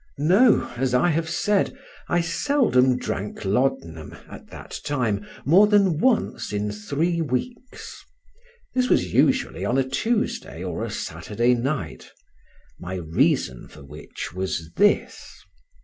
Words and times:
No, 0.17 0.67
as 0.77 0.95
I 0.95 1.09
have 1.09 1.29
said, 1.29 1.77
I 2.09 2.21
seldom 2.21 2.97
drank 2.97 3.45
laudanum, 3.45 4.15
at 4.31 4.47
that 4.47 4.79
time, 4.83 5.27
more 5.45 5.67
than 5.67 5.99
once 5.99 6.51
in 6.51 6.71
three 6.71 7.21
weeks: 7.21 8.03
This 8.73 8.89
was 8.89 9.13
usually 9.13 9.63
on 9.63 9.77
a 9.77 9.87
Tuesday 9.87 10.63
or 10.63 10.83
a 10.83 10.89
Saturday 10.89 11.53
night; 11.53 12.09
my 12.79 12.95
reason 12.95 13.67
for 13.67 13.83
which 13.85 14.33
was 14.33 14.71
this. 14.75 15.39